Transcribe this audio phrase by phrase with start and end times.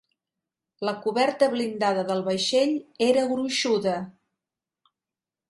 [0.87, 2.73] La coberta blindada del vaixell
[3.09, 3.95] era gruixuda.